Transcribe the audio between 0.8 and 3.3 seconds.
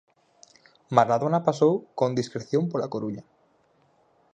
Maradona pasou con discreción pola Coruña.